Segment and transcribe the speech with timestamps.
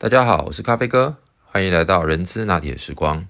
[0.00, 3.26] 大家好，我是咖啡哥，欢迎来到人资拿铁时光。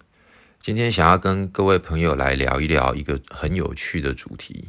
[0.60, 4.68] 今天想要跟各位朋友来聊一聊一个很有趣的主题。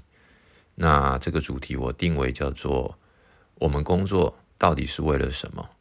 [0.76, 2.98] 那这个主题我定为叫做
[3.60, 5.72] “我们工作到底是为了什么？”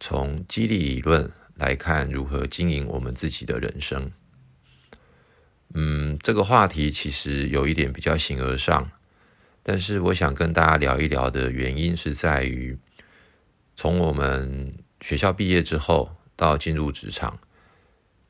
[0.00, 4.10] 从激励理论来看，如何经营我们自己的人生。
[5.74, 8.90] 嗯，这个话题其实有一点比较形而上，
[9.62, 12.78] 但是我想跟大家聊一聊的原因是在于，
[13.76, 14.72] 从我们
[15.02, 17.38] 学校毕业之后到进入职场，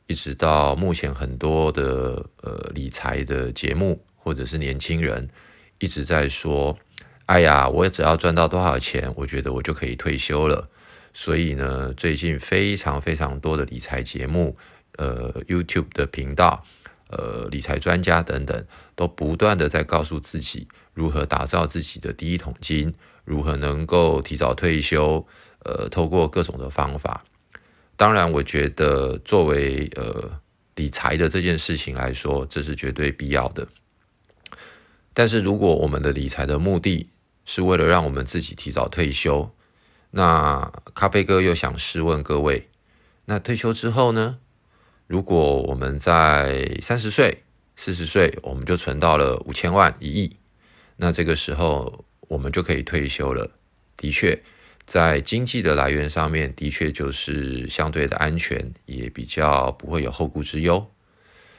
[0.07, 5.29] 一直到目前很多的呃理财的节目或者是年轻人
[5.79, 6.77] 一直在说
[7.27, 10.69] ：“哎呀，我只要赚到多少钱，我觉得我就可以退休了。”
[11.15, 14.57] 所以呢，最近非常非常多的理财节目，
[14.97, 16.65] 呃，YouTube 的频道。
[17.13, 18.67] 呃，理财专家等等，
[18.97, 22.93] 都不断的在告诉自己如何打造自己的第一桶金，
[23.25, 25.27] 如何能够提早退休。
[25.65, 27.23] 呃，透过各种的方法。
[27.97, 30.41] 当然，我觉得作为呃
[30.75, 33.69] 理财的这件事情来说，这是绝对必要的。
[35.15, 37.11] 但是如果我们的理财的目的
[37.45, 39.55] 是为了让我们自己提早退休，
[40.11, 42.69] 那咖啡哥又想试问各位：
[43.27, 44.39] 那退休之后呢？
[45.07, 47.43] 如果我们在三十岁、
[47.77, 50.37] 四十岁，我们就存到了五千万、一亿，
[50.97, 53.51] 那这个时候我们就可以退休了。
[53.97, 54.43] 的确，
[54.87, 60.91] 在经济的来源上面，的确就是相对的安全，也比较不会有后顾之忧。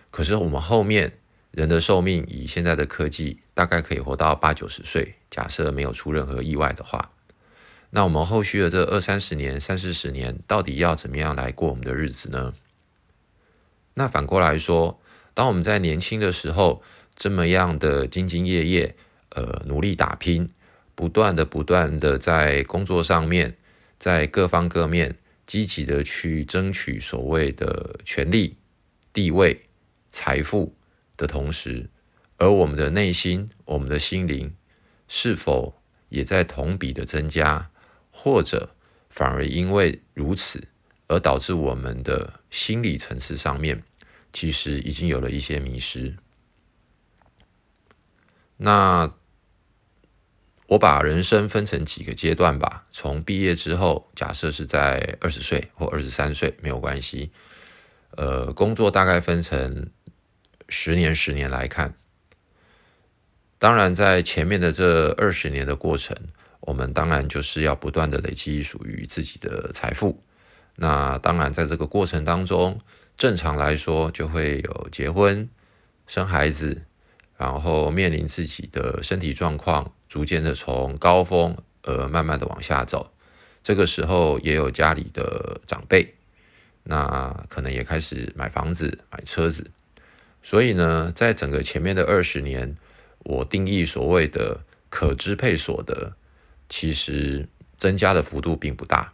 [0.09, 1.19] 可是我们后面
[1.51, 5.15] 人的寿命，以现在的科技，大概可以活到八九十岁。
[5.29, 7.11] 假设没有出任何意外的话，
[7.91, 12.53] 那我们后续的这二三十年、三四十年，到底要怎么样来过我们的日子呢？
[13.95, 14.99] 那反过来说，
[15.33, 16.81] 当我们在年轻的时候
[17.15, 18.95] 这么样的兢兢业业，
[19.29, 20.49] 呃，努力打拼，
[20.95, 23.57] 不断的、不断的在工作上面，
[23.97, 28.57] 在各方各面积极的去争取所谓的权利、
[29.11, 29.65] 地位、
[30.11, 30.75] 财富
[31.15, 31.89] 的同时，
[32.37, 34.55] 而我们的内心、我们的心灵
[35.07, 35.75] 是否
[36.09, 37.69] 也在同比的增加，
[38.11, 38.75] 或者
[39.09, 40.67] 反而因为如此？
[41.07, 43.83] 而导致我们的心理层次上面，
[44.31, 46.15] 其实已经有了一些迷失。
[48.57, 49.13] 那
[50.67, 52.85] 我把人生分成几个阶段吧。
[52.91, 57.31] 从毕业之后，假设是在二十岁或二十三岁，没有关系。
[58.11, 59.89] 呃，工作大概分成
[60.69, 61.95] 十年、十年来看。
[63.59, 66.15] 当然，在前面的这二十年的过程，
[66.61, 70.23] 我们当然就是要不断的累积属于自己的财富。
[70.75, 72.79] 那当然，在这个过程当中，
[73.15, 75.47] 正常来说就会有结婚、
[76.07, 76.83] 生孩子，
[77.37, 83.11] 然后面临自己的身体状况，逐渐的从高峰呃慢慢的往下走。
[83.61, 86.15] 这个时候也有家里的长辈，
[86.83, 89.69] 那可能也开始买房子、买车子。
[90.41, 92.75] 所以呢，在整个前面的二十年，
[93.19, 96.15] 我定义所谓的可支配所得，
[96.67, 97.47] 其实
[97.77, 99.13] 增加的幅度并不大。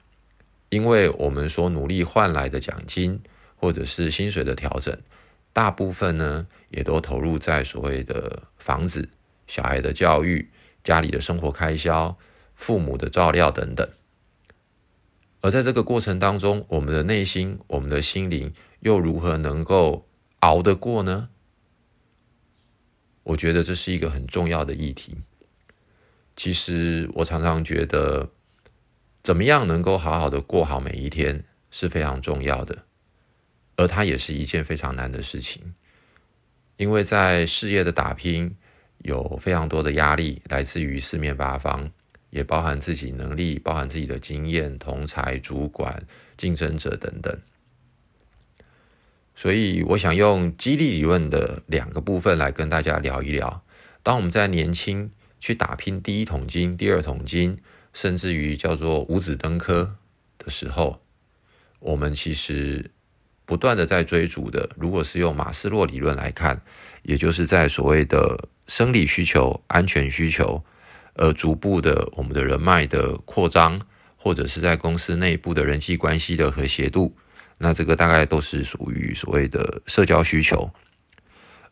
[0.69, 3.19] 因为我们所努力换来的奖金
[3.56, 4.96] 或者是薪水的调整，
[5.52, 9.09] 大部分呢也都投入在所谓的房子、
[9.47, 10.47] 小孩的教育、
[10.84, 12.16] 家里的生活开销、
[12.53, 13.90] 父母的照料等等。
[15.41, 20.07] 而在这个过程当中，我们的内心、我们的心灵又如何能够
[20.41, 21.30] 熬得过呢？
[23.24, 25.18] 我觉得这是一个很重要的议题。
[26.36, 28.30] 其实我常常觉得。
[29.22, 32.85] 怎么样能够好好的过好每一天是非常重要的，
[33.75, 35.74] 而它也是一件非常难的事情，
[36.78, 38.56] 因为在事业的打拼
[39.00, 41.91] 有非常多的压力，来自于四面八方，
[42.30, 46.01] 也包含自己能力、包含自己的经验、同才、主管、
[46.36, 47.38] 竞争者等等。
[49.36, 53.63] 所以，我想用激励理论的两个部分来跟大家聊一聊。
[54.01, 57.59] 当我们在年轻去打拼第一桶金、第二桶金。
[57.94, 59.95] 甚至于叫做五子登科
[60.38, 61.01] 的时候，
[61.80, 62.91] 我们其实
[63.45, 64.69] 不断的在追逐的。
[64.77, 66.62] 如果是用马斯洛理论来看，
[67.03, 70.63] 也就是在所谓的生理需求、安全需求，
[71.15, 73.81] 而逐步的我们的人脉的扩张，
[74.15, 77.15] 或者是在公司内部的人际关系的和谐度，
[77.57, 80.71] 那这个大概都是属于所谓的社交需求。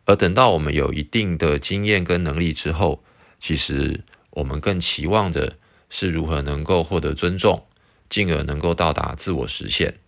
[0.06, 3.04] 而等到我们有一定的经验跟能力之后，
[3.40, 5.58] 其实我们更期望的。
[5.90, 7.66] 是如何能够获得尊重，
[8.10, 10.00] 进而能够到达自我实现？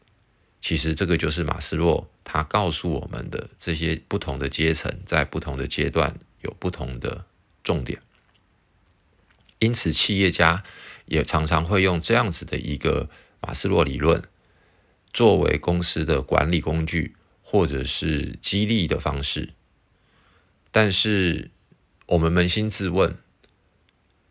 [0.61, 7.25] 其实这个就是马斯洛他告诉我们的这些不同的阶层在不同的阶段有不同的
[7.63, 8.01] 重点。
[9.59, 10.63] 因此，企业家
[11.05, 13.09] 也常常会用这样子的一个
[13.39, 14.21] 马斯洛理论
[15.13, 19.53] 作为公司的管理工具，或者是激励的方式。
[20.71, 21.51] 但是
[22.05, 23.17] 我们扪心自问，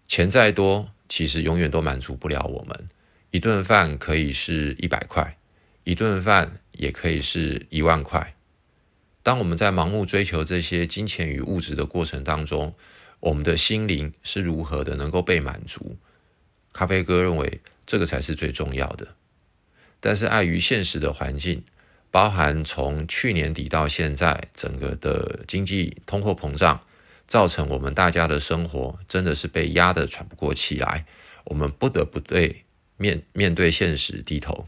[0.07, 2.89] 钱再多，其实永远都满足不了我们。
[3.31, 5.37] 一顿饭可以是一百块，
[5.85, 8.35] 一顿饭也可以是一万块。
[9.23, 12.75] 当我们在盲目追求这些金钱与物质的过程当中，
[13.21, 15.97] 我们的心灵是如何的能够被满足？
[16.73, 19.09] 咖啡哥认为这个才是最重要的。
[20.01, 21.65] 但是碍于现实的环境，
[22.11, 26.81] 包含从去年底到现在，整个的经济通货膨胀，
[27.29, 31.05] 造成我们大家的生活真的是被压得喘不过气来，
[31.45, 32.65] 我们不得不对
[32.97, 34.67] 面面对现实低头。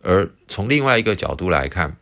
[0.00, 1.96] 而从另外一个角度来看，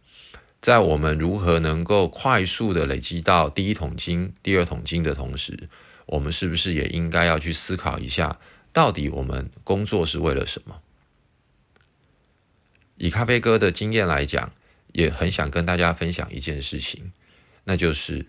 [0.60, 5.68] 在我们如何能够快速的累积到第一桶金、第二桶金的同时，
[6.04, 8.38] 我们是不是也应该要去思考一下，
[8.72, 10.82] 到底我们工作是为了什么？
[12.98, 14.52] 以咖啡哥的经验来讲，
[14.92, 17.12] 也很想跟大家分享一件事情，
[17.64, 18.26] 那就是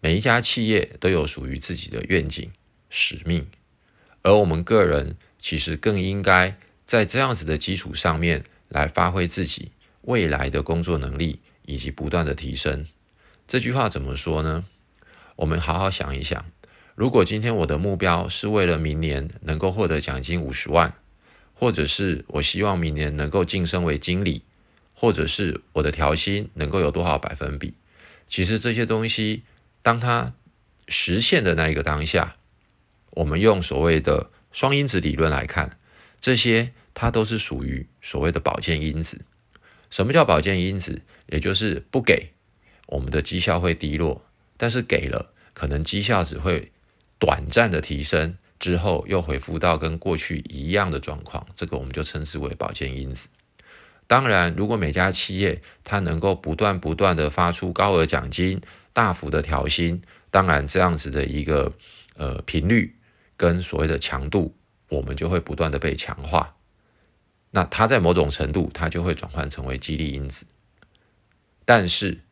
[0.00, 2.50] 每一家企业都有属于自己的愿景、
[2.90, 3.46] 使命，
[4.22, 9.72] 而我们个人其实更应该在这样子的基础上面来发挥自己。
[10.02, 12.86] 未来的工作能力以及不断的提升，
[13.46, 14.64] 这句话怎么说呢？
[15.36, 16.46] 我们好好想一想。
[16.94, 20.94] 如果今天我的目标是为了明年能够获得奖金五十万，
[21.52, 24.42] 或者是我希望明年能够晋升为经理，
[24.94, 27.74] 或者是我的调薪能够有多少百分比，
[28.26, 29.42] 其实这些东西，
[29.88, 30.34] 当它
[30.86, 32.36] 实现的那一个当下，
[33.12, 35.78] 我们用所谓的双因子理论来看，
[36.20, 39.24] 这些它都是属于所谓的保健因子。
[39.88, 41.00] 什么叫保健因子？
[41.28, 42.32] 也就是不给，
[42.88, 44.20] 我们的绩效会低落；
[44.58, 46.70] 但是给了，可能绩效只会
[47.18, 51.46] 短暂的提升，之后又恢复到跟过去一样的状况。
[51.56, 53.30] 这个我们就称之为保健因子。
[54.06, 58.60] 当然，如果每家企业它能够不断不断的发出高额奖金、
[58.98, 61.72] 大幅的调薪，当然这样子的一个
[62.16, 62.96] 呃频率
[63.36, 64.56] 跟所谓的强度，
[64.88, 66.56] 我们就会不断的被强化。
[67.52, 70.46] 那它在某种程度，它就会转换成为激励因子。
[71.64, 72.22] 但是，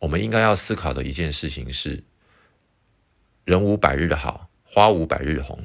[0.00, 2.04] 我们应该要思考的一件事情是：
[3.44, 5.64] 人无百日好，花无百日红。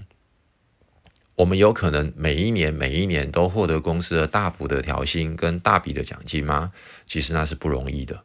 [1.36, 6.72] 我们有可能每一年每一年都获得公司的大幅的调薪跟大笔的奖金吗？
[7.06, 8.24] 其实那是不容易的。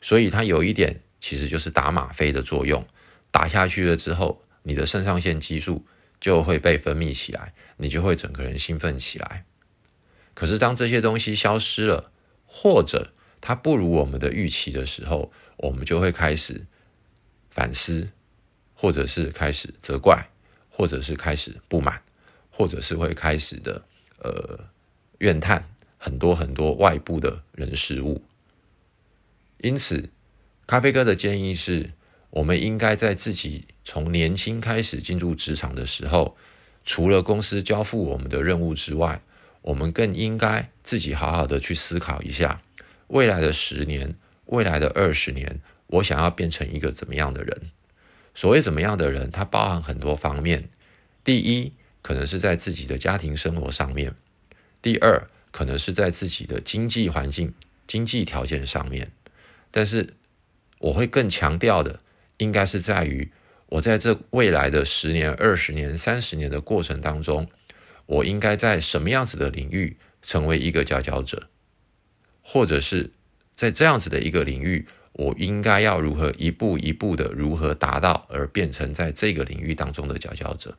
[0.00, 2.86] 所以它有一点，其实就是打吗啡的作用。
[3.30, 5.86] 打下去了之后，你的肾上腺激素。
[6.20, 9.46] 就会被分泌起来，你就会整个人兴奋起来。
[10.34, 12.12] 可是当这些东西消失了，
[12.44, 16.66] 或者它不如我们的预期的时候，我们就会开始
[17.48, 18.10] 反思，
[18.74, 20.28] 或者是开始责怪，
[20.68, 22.02] 或者是开始不满，
[22.50, 23.82] 或者是会开始的
[24.18, 24.60] 呃
[25.20, 28.22] 怨叹很多很多外部的人事物。
[29.62, 30.10] 因此，
[30.66, 31.92] 咖啡哥的建议是。
[32.32, 36.36] 我们应该在自己从年轻开始进入职场的时候，
[36.84, 39.20] 除了公司交付我们的任务之外，
[39.62, 42.62] 我们更应该自己好好的去思考一下，
[43.08, 44.14] 未来的十年、
[44.46, 47.62] 未来的二十年，我想要变成一个怎么样的人？
[48.32, 50.68] 所谓怎么样的人，它包含很多方面。
[51.24, 54.12] 第一，可能是在自己的家庭生活上面；
[54.80, 57.52] 第二，可能是在自己的经济环境、
[57.88, 59.10] 经济条件上面。
[59.70, 60.14] 但是，
[60.78, 61.98] 我会更强调的。
[62.38, 63.30] 应该是在于
[63.66, 67.46] 我在这未来的十年、二十年、三十年的过程当中，
[68.06, 71.50] 我应该在什么样子的领域成为一个佼佼者，
[72.40, 73.10] 或者是
[73.52, 80.78] 在这样子的一个领域，我应该要如何一步一步的如何达到而变成在这个领域当中的佼佼者？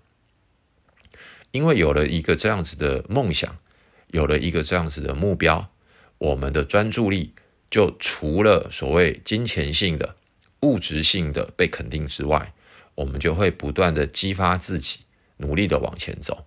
[1.51, 3.59] 因为有了一个这样子的梦想，
[4.07, 5.71] 有了一个这样子的目标，
[6.17, 7.35] 我们的专注力
[7.71, 10.17] 就除了所谓金钱性的。
[10.63, 12.53] 物质性的被肯定之外，
[12.93, 14.99] 我们就会不断的激发自己，
[15.37, 16.45] 努力的往前走。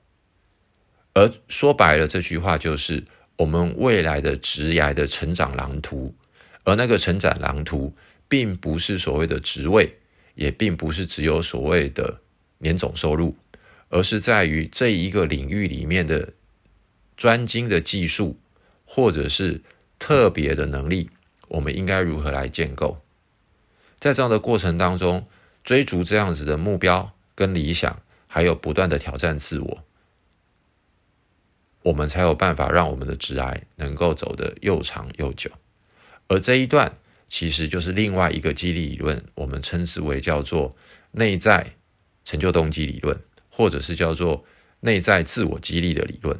[1.14, 3.02] 而说白了，这句话就是
[3.38, 6.14] 我们未来的职涯的成长蓝图。
[6.62, 7.92] 而那个成长蓝图，
[8.28, 9.98] 并不是所谓的职位，
[10.36, 12.20] 也并不是只有所谓的
[12.58, 13.36] 年总收入，
[13.88, 16.34] 而是在于这一个领域里面的
[17.16, 18.38] 专精的技术，
[18.84, 19.60] 或者是
[20.04, 21.08] 特别的能力，
[21.48, 23.00] 我们应该如何来建构。
[23.98, 25.26] 在这样的过程当中，
[25.64, 29.82] 追逐这样子的目标跟理想，还有不断的挑战自我，
[31.84, 35.50] 我们才有办法让我们的直癌能够走得又长又久。
[36.28, 36.92] 而这一段
[37.30, 40.76] 其实就是另外一个激励理论，我们称之为叫做
[41.12, 41.76] 内在
[42.24, 43.18] 成就动机理论，
[43.48, 44.44] 或者是叫做
[44.80, 46.38] 内在自我激励的理论。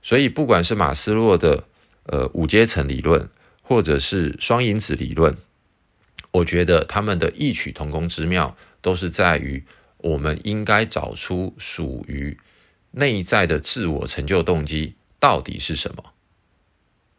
[0.00, 1.64] 所以，不管是马斯洛的
[2.10, 3.30] 呃五阶层理论，
[3.62, 5.36] 或者是双因子理论，
[6.32, 9.64] 我觉得他们的异曲同工之妙，都是在于
[9.98, 12.36] 我们应该找出属于
[12.90, 16.12] 内在的自我成就动机到底是什么。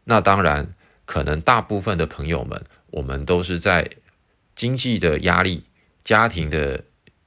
[0.04, 0.74] 那当然，
[1.06, 3.88] 可能大部分的朋友们，我们都是在
[4.54, 5.64] 经济的压力、
[6.02, 6.84] 家庭的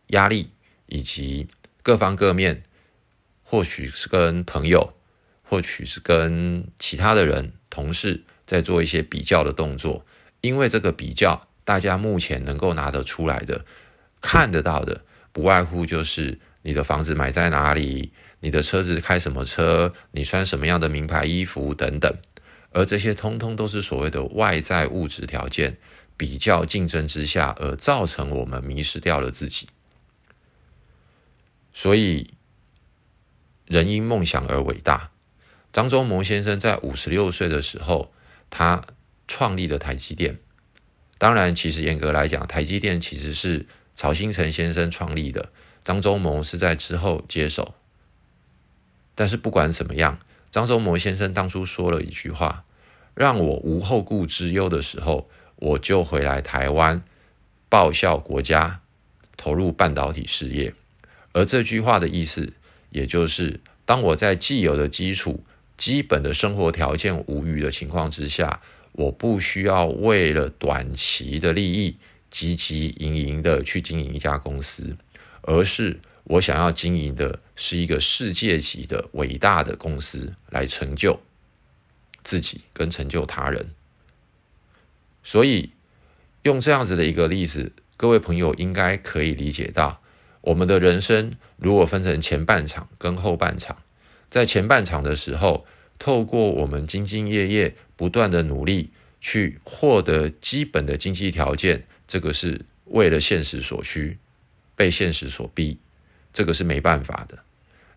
[0.08, 0.52] 压力
[0.86, 1.48] 以及
[1.82, 2.62] 各方各面，
[3.42, 4.94] 或许是跟朋友。
[5.48, 10.06] 或许是跟其他的人、同事在做一些比较的动作，
[10.42, 13.64] 因为这个比较，大家目前能够拿得出来的、
[14.22, 22.12] 看得到的，不外乎就是你的房子买在哪里，你的车子开什么车，你穿什么样的名牌衣服等等，
[22.72, 25.78] 而这些通通都是所谓的外在物质条件
[26.18, 29.70] 比较竞争之下，而造成我们迷失掉了自己。
[31.72, 32.34] 所以，
[33.66, 35.12] 人因梦想而伟大。
[35.76, 38.10] 张忠谋先生在五十六岁的时候，
[38.50, 38.82] 他
[39.28, 40.40] 创立了台积电。
[41.18, 45.52] 当然，其实严格来讲，台积电其实是曹新成先生创立的，
[45.84, 47.76] 张忠谋是在之后接手。
[49.16, 50.18] 但是不管怎么样，
[50.50, 52.64] 张忠谋先生当初说了一句话
[53.14, 57.04] ：“让我无后顾之忧的时候，我就回来台湾
[57.68, 58.80] 报效国家，
[59.36, 60.74] 投入半导体事业。”
[61.36, 62.54] 而这句话的意思，
[62.92, 65.44] 也就是当我在既有的基础。
[65.78, 68.62] 基本的生活条件无虞的情况之下，
[68.94, 71.98] 我不需要为了短期的利益
[72.32, 74.96] 汲汲营营的去经营一家公司，
[75.42, 81.20] 而是我想要经营的是一个世界级的伟大的公司，来成就
[82.24, 83.68] 自己跟成就他人。
[85.24, 85.72] 所以
[86.44, 90.02] 用这样子的一个例子，各位朋友应该可以理解到，
[90.42, 93.78] 我们的人生如果分成前半场跟后半场。
[94.30, 95.66] 在前半场的时候，
[95.98, 98.90] 透过我们兢兢业业、不断的努力，
[99.22, 104.18] 去获得基本的经济条件，这个是为了现实所需，
[104.76, 105.80] 被现实所逼，
[106.34, 107.40] 这个是没办法的。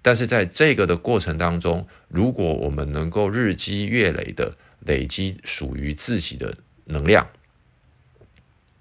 [0.00, 4.56] 但是在这个的过程当中，如果我们能够日积月累的
[4.86, 6.54] 累积属于自己的
[6.84, 7.26] 能量，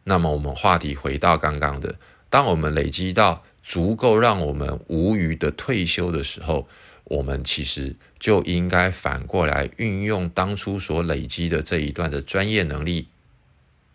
[0.04, 1.96] 那么我们话题回到刚刚的，
[2.30, 6.70] 当我们累积到足够让我们无余的退休的时候。
[7.10, 13.08] 我们其实就应该反过来运用当初所累积的这一段的专业能力，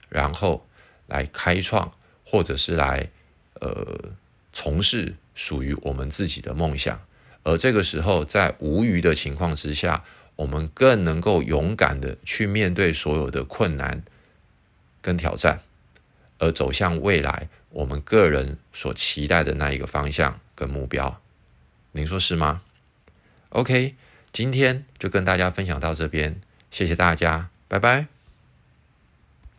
[0.09, 0.67] 然后
[1.07, 1.93] 来开创，
[2.25, 3.11] 或者是来
[3.61, 4.13] 呃
[4.53, 7.03] 从事属于我们自己的梦想。
[7.43, 10.05] 而这个时候，在无余的情况之下，
[10.37, 14.03] 我们更能够勇敢的去面对所有的困难
[15.03, 15.61] 跟挑战，
[16.39, 21.21] 而走向未来我们个人所期待的那一个方向跟目标。
[21.91, 22.63] 您说是吗
[23.53, 23.95] ？OK，
[24.33, 26.41] 今天就跟大家分享到这边，
[26.71, 28.12] 谢谢大家，拜拜。